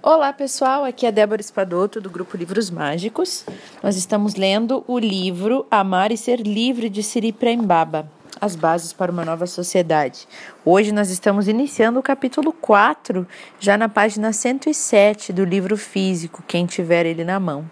[0.00, 3.44] Olá pessoal, aqui é Débora Espadoto do grupo Livros Mágicos.
[3.82, 8.08] Nós estamos lendo o livro Amar e Ser Livre de Siri Prembaba,
[8.40, 10.28] As Bases para uma Nova Sociedade.
[10.64, 13.26] Hoje nós estamos iniciando o capítulo 4,
[13.58, 17.68] já na página 107 do livro físico, quem tiver ele na mão,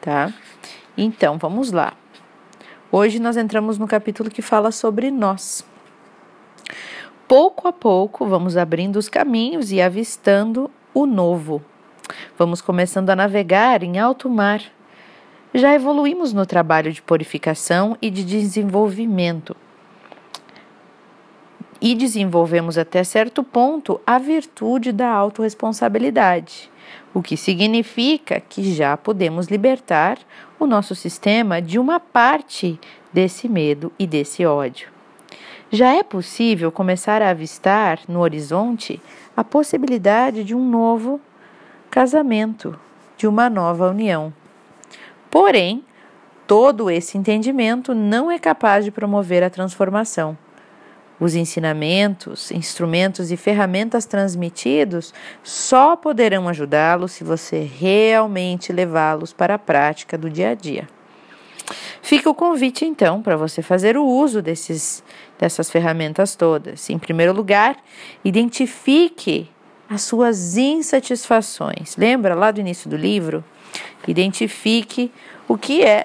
[0.00, 0.32] tá?
[0.96, 1.94] Então, vamos lá.
[2.90, 5.66] Hoje nós entramos no capítulo que fala sobre nós.
[7.26, 11.60] Pouco a pouco vamos abrindo os caminhos e avistando o novo
[12.38, 14.60] Vamos começando a navegar em alto mar.
[15.52, 19.56] Já evoluímos no trabalho de purificação e de desenvolvimento.
[21.80, 26.70] E desenvolvemos até certo ponto a virtude da autorresponsabilidade,
[27.12, 30.18] o que significa que já podemos libertar
[30.58, 32.80] o nosso sistema de uma parte
[33.12, 34.93] desse medo e desse ódio.
[35.74, 39.02] Já é possível começar a avistar no horizonte
[39.36, 41.20] a possibilidade de um novo
[41.90, 42.78] casamento,
[43.16, 44.32] de uma nova união.
[45.28, 45.84] Porém,
[46.46, 50.38] todo esse entendimento não é capaz de promover a transformação.
[51.18, 59.58] Os ensinamentos, instrumentos e ferramentas transmitidos só poderão ajudá-lo se você realmente levá-los para a
[59.58, 60.86] prática do dia a dia.
[62.02, 65.02] Fica o convite então para você fazer o uso desses,
[65.38, 66.90] dessas ferramentas todas.
[66.90, 67.76] Em primeiro lugar,
[68.24, 69.50] identifique
[69.88, 71.96] as suas insatisfações.
[71.96, 73.44] Lembra lá do início do livro?
[74.06, 75.10] Identifique
[75.48, 76.04] o que é,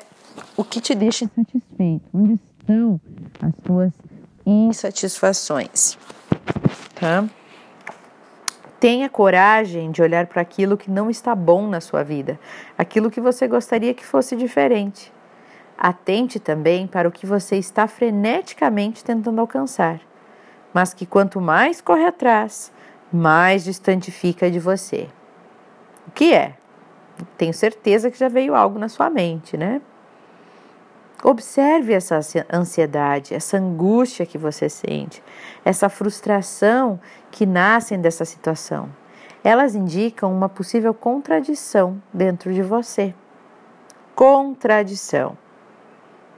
[0.55, 2.05] o que te deixa insatisfeito.
[2.13, 3.01] Onde estão
[3.41, 3.93] as suas
[4.45, 5.97] insatisfações?
[6.95, 7.25] Tá?
[8.79, 12.39] Tenha coragem de olhar para aquilo que não está bom na sua vida,
[12.77, 15.11] aquilo que você gostaria que fosse diferente.
[15.81, 20.01] Atente também para o que você está freneticamente tentando alcançar,
[20.73, 22.69] mas que quanto mais corre atrás,
[23.13, 25.07] mais distante fica de você.
[26.05, 26.57] O que é?
[27.37, 29.81] Tenho certeza que já veio algo na sua mente, né?
[31.23, 32.19] Observe essa
[32.51, 35.23] ansiedade, essa angústia que você sente,
[35.63, 36.99] essa frustração
[37.31, 38.89] que nascem dessa situação.
[39.41, 43.15] Elas indicam uma possível contradição dentro de você.
[44.13, 45.37] Contradição.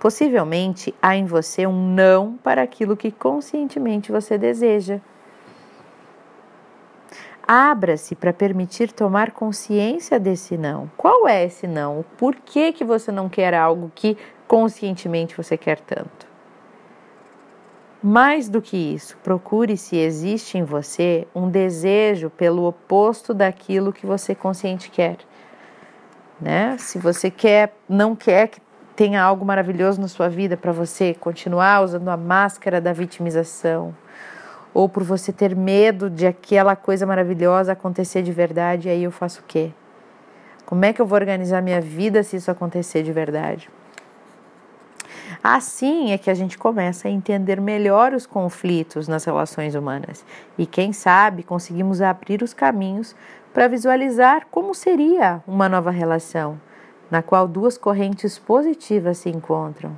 [0.02, 5.00] Possivelmente há em você um não para aquilo que conscientemente você deseja.
[7.48, 10.90] Abra-se para permitir tomar consciência desse não.
[10.98, 12.04] Qual é esse não?
[12.18, 14.18] Por que, que você não quer algo que
[14.48, 16.26] conscientemente você quer tanto?
[18.02, 24.08] Mais do que isso, procure se existe em você um desejo pelo oposto daquilo que
[24.08, 25.18] você consciente quer.
[26.40, 26.76] Né?
[26.80, 31.82] Se você quer, não quer que tenha algo maravilhoso na sua vida para você continuar
[31.84, 33.96] usando a máscara da vitimização,
[34.74, 39.42] ou por você ter medo de aquela coisa maravilhosa acontecer de verdade, aí eu faço
[39.42, 39.72] o quê?
[40.66, 43.70] Como é que eu vou organizar minha vida se isso acontecer de verdade?
[45.44, 50.24] Assim é que a gente começa a entender melhor os conflitos nas relações humanas
[50.58, 53.16] e, quem sabe, conseguimos abrir os caminhos
[53.54, 56.60] para visualizar como seria uma nova relação,
[57.12, 59.98] na qual duas correntes positivas se encontram,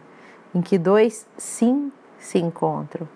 [0.53, 3.07] em que dois sim se encontram.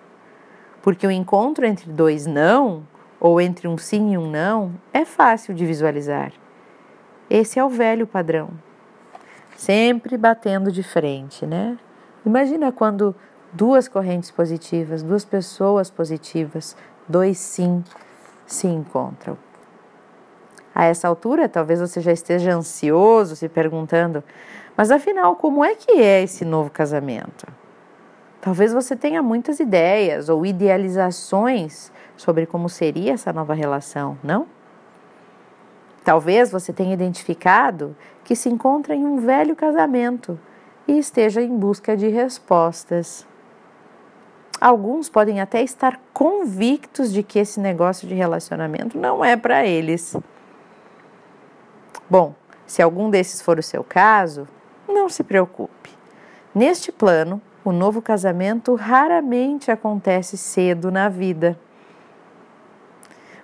[0.84, 2.84] Porque o encontro entre dois não,
[3.20, 6.32] ou entre um sim e um não, é fácil de visualizar.
[7.28, 8.52] Esse é o velho padrão.
[9.56, 11.78] Sempre batendo de frente, né?
[12.24, 13.16] Imagina quando
[13.52, 16.78] duas correntes positivas, duas pessoas positivas,
[17.10, 17.84] dois sim
[18.46, 19.38] se encontram.
[20.78, 24.24] A essa altura, talvez você já esteja ansioso, se perguntando:
[24.78, 27.48] mas afinal, como é que é esse novo casamento?
[28.40, 34.46] Talvez você tenha muitas ideias ou idealizações sobre como seria essa nova relação, não?
[36.04, 40.40] Talvez você tenha identificado que se encontra em um velho casamento
[40.88, 43.26] e esteja em busca de respostas.
[44.62, 50.16] Alguns podem até estar convictos de que esse negócio de relacionamento não é para eles.
[52.10, 52.34] Bom,
[52.66, 54.48] se algum desses for o seu caso,
[54.88, 55.92] não se preocupe.
[56.56, 61.60] Neste plano, o novo casamento raramente acontece cedo na vida.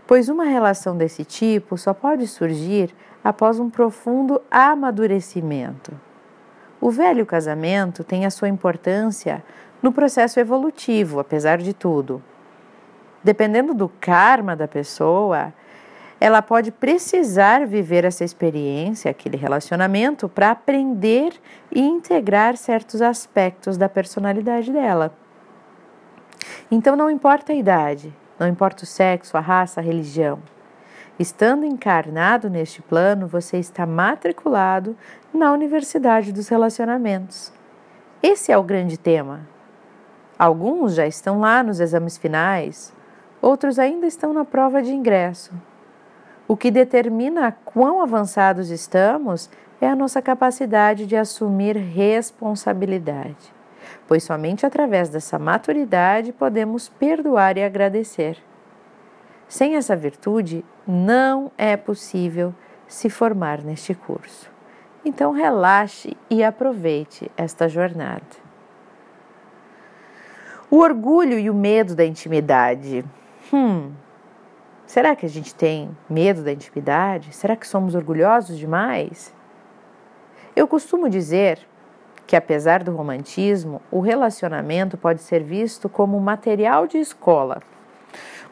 [0.07, 2.93] Pois uma relação desse tipo só pode surgir
[3.23, 5.93] após um profundo amadurecimento.
[6.79, 9.43] O velho casamento tem a sua importância
[9.81, 12.21] no processo evolutivo, apesar de tudo.
[13.23, 15.53] Dependendo do karma da pessoa,
[16.23, 21.33] ela pode precisar viver essa experiência, aquele relacionamento, para aprender
[21.69, 25.13] e integrar certos aspectos da personalidade dela.
[26.71, 30.39] Então, não importa a idade, não importa o sexo, a raça, a religião.
[31.19, 34.95] Estando encarnado neste plano, você está matriculado
[35.33, 37.51] na Universidade dos Relacionamentos.
[38.21, 39.45] Esse é o grande tema.
[40.39, 42.93] Alguns já estão lá nos exames finais,
[43.41, 45.51] outros ainda estão na prova de ingresso.
[46.47, 49.49] O que determina quão avançados estamos
[49.79, 53.53] é a nossa capacidade de assumir responsabilidade,
[54.07, 58.37] pois somente através dessa maturidade podemos perdoar e agradecer.
[59.47, 62.53] Sem essa virtude, não é possível
[62.87, 64.51] se formar neste curso.
[65.05, 68.43] Então, relaxe e aproveite esta jornada.
[70.71, 73.05] O orgulho e o medo da intimidade.
[73.51, 73.91] Hum,
[74.93, 77.33] será que a gente tem medo da intimidade?
[77.35, 79.33] Será que somos orgulhosos demais?
[80.55, 81.59] Eu costumo dizer
[82.27, 87.61] que, apesar do romantismo, o relacionamento pode ser visto como material de escola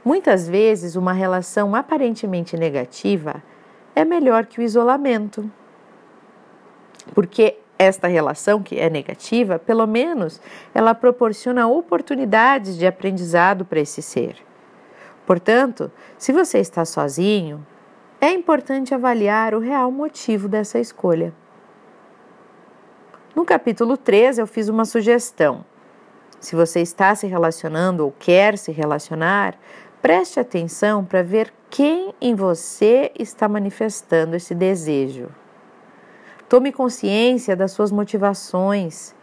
[0.04, 3.42] Muitas vezes, uma relação aparentemente negativa
[3.96, 5.50] é melhor que o isolamento.
[7.14, 10.42] Porque esta relação que é negativa, pelo menos,
[10.74, 14.38] ela proporciona oportunidades de aprendizado para esse ser.
[15.32, 17.66] Portanto, se você está sozinho,
[18.20, 21.34] é importante avaliar o real motivo dessa escolha.
[23.34, 25.64] No capítulo 3, eu fiz uma sugestão.
[26.38, 29.58] Se você está se relacionando ou quer se relacionar,
[30.02, 35.30] Preste atenção para ver quem em você está manifestando esse desejo.
[36.50, 39.14] Tome consciência das suas motivações.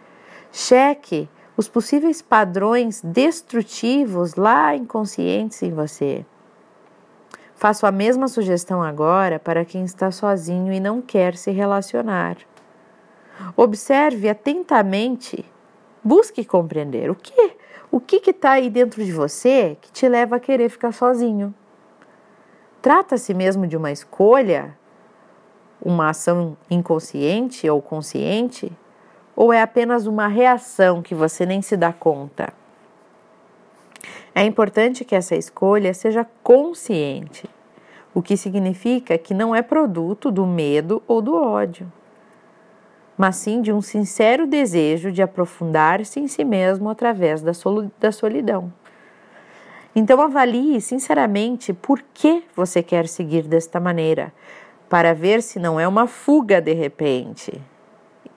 [0.52, 1.28] Cheque
[1.58, 6.24] os possíveis padrões destrutivos lá inconscientes em você.
[7.56, 12.36] Faço a mesma sugestão agora para quem está sozinho e não quer se relacionar.
[13.56, 15.44] Observe atentamente,
[16.04, 17.56] busque compreender o que
[17.90, 21.52] o que está aí dentro de você que te leva a querer ficar sozinho?
[22.80, 24.78] Trata-se mesmo de uma escolha,
[25.82, 28.70] uma ação inconsciente ou consciente,
[29.38, 32.52] ou é apenas uma reação que você nem se dá conta?
[34.34, 37.48] É importante que essa escolha seja consciente,
[38.12, 41.92] o que significa que não é produto do medo ou do ódio
[43.18, 47.52] mas sim de um sincero desejo de aprofundar-se em si mesmo através da,
[48.12, 48.72] solidão.
[49.94, 54.32] Então avalie sinceramente por que você quer seguir desta maneira,
[54.88, 57.60] para ver se não é uma fuga de repente.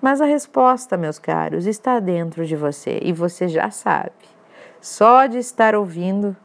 [0.01, 4.11] Mas a resposta, meus caros, está dentro de você e você já sabe.
[4.81, 6.35] Só de estar ouvindo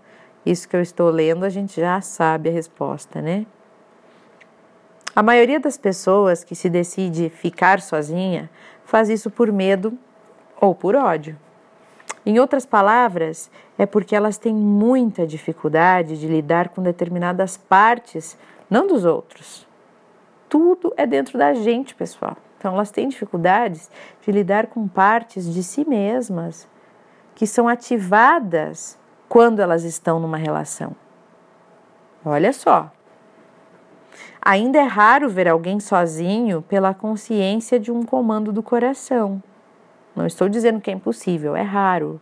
[0.45, 3.47] isso que eu estou lendo, a gente já sabe a resposta, né?
[5.15, 8.51] A maioria das pessoas que se decide ficar sozinha
[8.85, 9.99] faz isso por medo
[10.61, 11.37] ou por ódio.
[12.27, 18.37] Em outras palavras, é porque elas têm muita dificuldade de lidar com determinadas partes,
[18.69, 19.67] não dos outros.
[20.49, 22.37] Tudo é dentro da gente, pessoal.
[22.59, 23.91] Então, elas têm dificuldades
[24.23, 26.69] de lidar com partes de si mesmas
[27.35, 28.99] que são ativadas
[29.29, 30.97] quando elas estão numa relação.
[32.25, 32.91] Olha só,
[34.49, 39.43] Ainda é raro ver alguém sozinho pela consciência de um comando do coração.
[40.15, 42.21] Não estou dizendo que é impossível, é raro.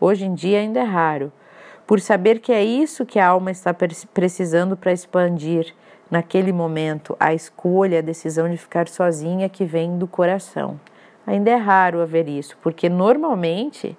[0.00, 1.30] Hoje em dia ainda é raro.
[1.86, 3.74] Por saber que é isso que a alma está
[4.14, 5.74] precisando para expandir
[6.10, 10.80] naquele momento a escolha, a decisão de ficar sozinha que vem do coração.
[11.26, 13.96] Ainda é raro haver isso, porque normalmente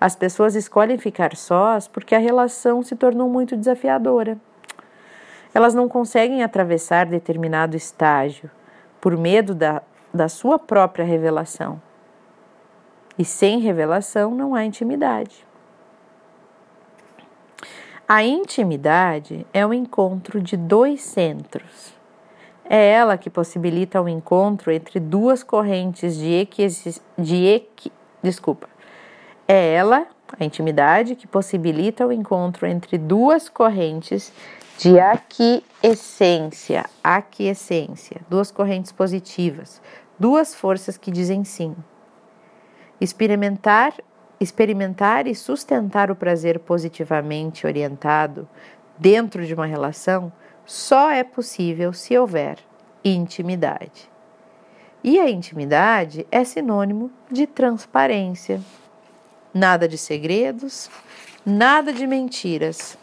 [0.00, 4.36] as pessoas escolhem ficar sós porque a relação se tornou muito desafiadora.
[5.54, 8.50] Elas não conseguem atravessar determinado estágio
[9.00, 9.82] por medo da,
[10.12, 11.80] da sua própria revelação.
[13.18, 15.47] E sem revelação não há intimidade.
[18.10, 21.92] A intimidade é o encontro de dois centros.
[22.64, 26.66] É ela que possibilita o encontro entre duas correntes de equi,
[27.18, 28.66] de equi, desculpa.
[29.46, 30.06] É ela,
[30.40, 34.32] a intimidade, que possibilita o encontro entre duas correntes
[34.78, 39.82] de aquiescência, aquiescência, duas correntes positivas,
[40.18, 41.76] duas forças que dizem sim.
[42.98, 43.92] Experimentar,
[44.40, 48.48] experimentar e sustentar o prazer positivamente orientado
[48.98, 50.32] dentro de uma relação
[50.64, 52.58] só é possível se houver
[53.04, 54.10] intimidade.
[55.02, 58.60] E a intimidade é sinônimo de transparência.
[59.54, 60.90] Nada de segredos,
[61.46, 62.98] nada de mentiras,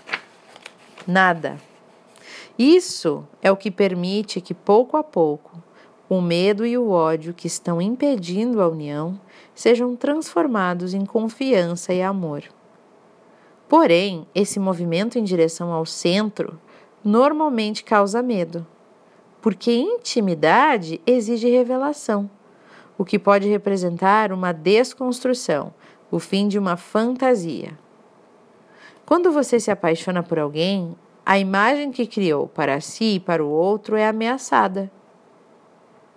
[1.08, 1.58] Nada.
[2.58, 5.62] Isso é o que permite que, pouco a pouco,
[6.10, 9.20] o medo e o ódio que estão impedindo a união
[9.56, 12.44] sejam transformados em confiança e amor.
[13.68, 16.60] Porém, esse movimento em direção ao centro
[17.04, 18.68] normalmente causa medo,
[19.42, 22.30] porque intimidade exige revelação,
[22.98, 25.74] o que pode representar uma desconstrução,
[26.12, 27.78] o fim de uma fantasia.
[29.06, 30.96] Quando você se apaixona por alguém,
[31.26, 34.92] a imagem que criou para si e para o outro é ameaçada.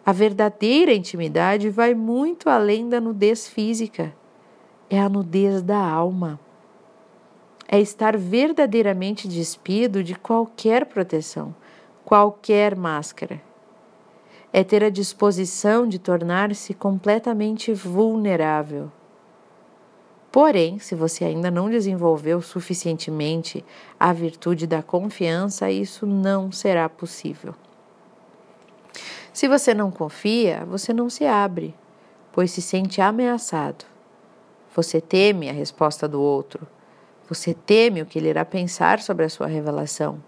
[0.08, 4.10] A verdadeira intimidade vai muito além da nudez física.
[4.88, 6.40] É a nudez da alma.
[7.68, 11.54] É estar verdadeiramente despido de qualquer proteção,
[12.06, 13.38] qualquer máscara.
[14.50, 18.90] É ter a disposição de tornar-se completamente vulnerável.
[20.32, 23.62] Porém, se você ainda não desenvolveu suficientemente
[24.00, 27.54] a virtude da confiança, isso não será possível.
[29.38, 31.72] Se você não confia, você não se abre,
[32.32, 33.84] pois se sente ameaçado.
[34.74, 36.66] Você teme a resposta do outro.
[37.28, 40.20] Você teme o que ele irá pensar sobre a sua revelação.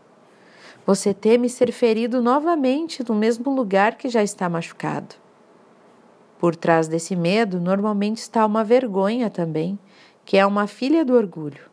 [0.87, 5.17] Você teme ser ferido novamente no mesmo lugar que já está machucado.
[6.39, 9.77] Por trás desse medo, normalmente está uma vergonha também,
[10.25, 11.69] que é uma filha do orgulho.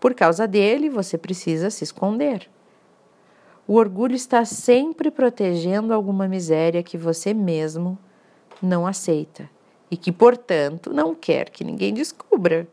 [0.00, 2.50] Por causa dele, você precisa se esconder.
[3.68, 7.98] O orgulho está sempre protegendo alguma miséria que você mesmo
[8.62, 9.50] não aceita
[9.90, 12.68] e que, portanto, não quer que ninguém descubra.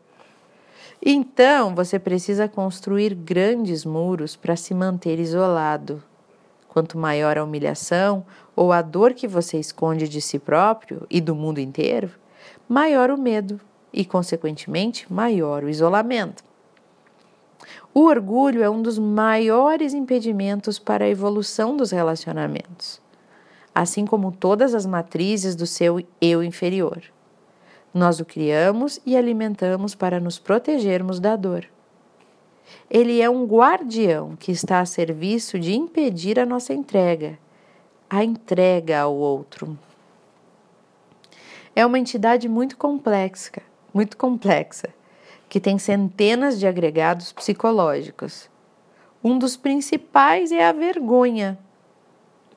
[1.04, 6.00] Então, você precisa construir grandes muros para se manter isolado.
[6.68, 8.24] Quanto maior a humilhação
[8.54, 12.10] ou a dor que você esconde de si próprio e do mundo inteiro,
[12.68, 13.60] maior o medo
[13.92, 16.44] e, consequentemente, maior o isolamento.
[17.92, 23.00] O orgulho é um dos maiores impedimentos para a evolução dos relacionamentos,
[23.74, 27.02] assim como todas as matrizes do seu eu inferior.
[27.92, 31.66] Nós o criamos e alimentamos para nos protegermos da dor.
[32.90, 37.38] Ele é um guardião que está a serviço de impedir a nossa entrega,
[38.10, 39.78] a entrega ao outro.
[41.76, 44.88] É uma entidade muito complexa, muito complexa
[45.54, 48.50] que tem centenas de agregados psicológicos.
[49.22, 51.56] Um dos principais é a vergonha,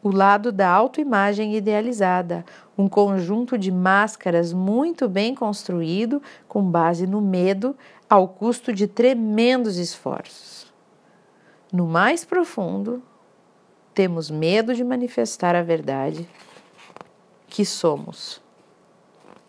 [0.02, 2.44] o lado da autoimagem idealizada,
[2.76, 7.78] um conjunto de máscaras muito bem construído com base no medo,
[8.10, 10.74] ao custo de tremendos esforços.
[11.72, 13.04] No mais profundo,
[13.94, 16.28] temos medo de manifestar a verdade
[17.46, 18.42] que somos.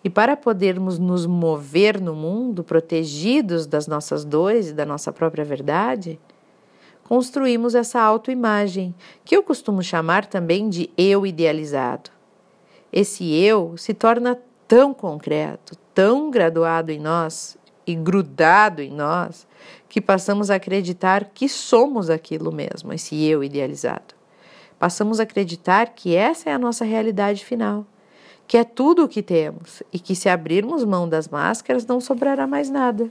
[0.08, 5.44] E para podermos nos mover no mundo protegidos das nossas dores e da nossa própria
[5.44, 6.18] verdade,
[7.04, 12.10] construímos essa autoimagem, que eu costumo chamar também de eu idealizado.
[12.90, 19.46] Esse eu se torna tão concreto, tão graduado em nós e grudado em nós,
[19.90, 24.14] que passamos a acreditar que somos aquilo mesmo, esse eu idealizado.
[24.78, 27.84] Passamos a acreditar que essa é a nossa realidade final
[28.48, 32.46] que é tudo o que temos e que, se abrirmos mão das máscaras, não sobrará
[32.46, 33.10] mais nada.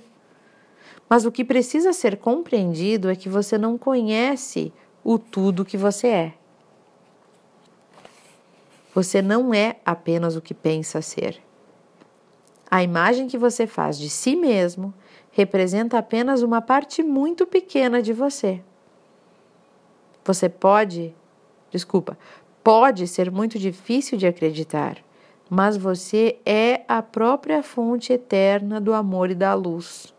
[1.08, 6.08] Mas o que precisa ser compreendido é que você não conhece o tudo que você
[6.08, 6.34] é.
[8.96, 11.40] Você não é apenas o que pensa ser.
[12.70, 14.92] A imagem que você faz de si mesmo
[15.32, 18.60] representa apenas uma parte muito pequena de você.
[20.26, 21.14] Você pode,
[21.70, 22.18] desculpa,
[22.64, 24.98] pode ser muito difícil de acreditar,
[25.50, 30.14] mas você é a própria fonte eterna do amor e da luz.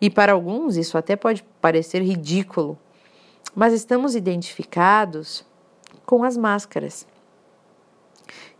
[0.00, 2.78] E para alguns isso até pode parecer ridículo,
[3.54, 5.44] mas estamos identificados
[6.06, 7.06] com as máscaras.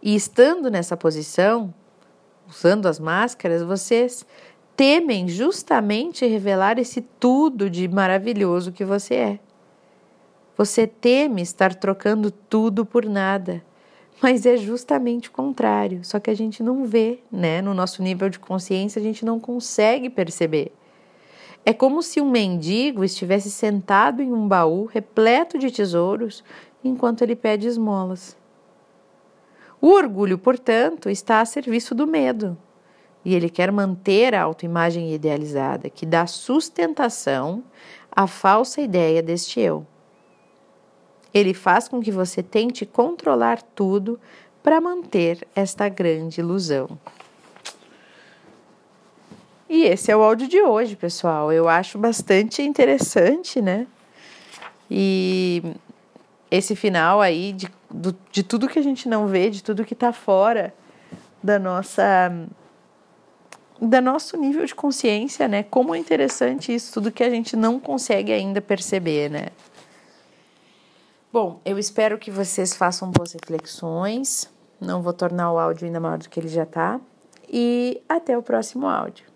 [0.03, 1.73] E estando nessa posição,
[2.49, 4.27] usando as máscaras, vocês
[4.77, 9.41] temem justamente revelar esse tudo de maravilhoso que você é.
[10.57, 13.63] Você teme estar trocando tudo por nada
[14.23, 17.63] mas é justamente o contrário, só que a gente não vê, né?
[17.63, 20.73] No nosso nível de consciência, a gente não consegue perceber.
[21.65, 26.43] É como se um mendigo estivesse sentado em um baú repleto de tesouros
[26.83, 28.37] enquanto ele pede esmolas.
[29.81, 32.57] O orgulho, portanto, está a serviço do medo,
[33.25, 37.63] e ele quer manter a autoimagem idealizada, que dá sustentação
[38.11, 39.87] à falsa ideia deste eu.
[41.33, 44.19] Ele faz com que você tente controlar tudo
[44.63, 46.99] para manter esta grande ilusão.
[49.69, 51.53] E esse é o áudio de hoje, pessoal.
[51.53, 53.87] Eu acho bastante interessante, né?
[54.91, 55.63] E
[56.51, 59.95] esse final aí de, do, de tudo que a gente não vê, de tudo que
[59.95, 60.75] está fora
[61.43, 62.33] da nossa
[63.81, 65.63] da nosso nível de consciência, né?
[65.63, 69.47] Como é interessante isso, tudo que a gente não consegue ainda perceber, né?
[71.33, 74.53] Bom, eu espero que vocês façam boas reflexões.
[74.81, 77.01] Não vou tornar o áudio ainda maior do que ele já tá.
[77.49, 79.30] E até o próximo áudio.